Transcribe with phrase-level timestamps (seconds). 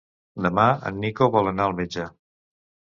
[0.45, 2.11] Demà en Nico vol anar al metge.